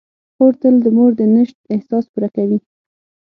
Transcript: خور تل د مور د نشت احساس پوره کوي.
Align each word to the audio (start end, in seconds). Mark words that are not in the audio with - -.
خور 0.35 0.53
تل 0.61 0.75
د 0.85 0.87
مور 0.97 1.11
د 1.19 1.21
نشت 1.35 1.57
احساس 1.73 2.05
پوره 2.11 2.29
کوي. 2.35 2.59